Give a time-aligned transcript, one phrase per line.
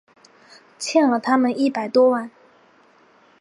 [0.79, 2.31] 欠了他们一百多万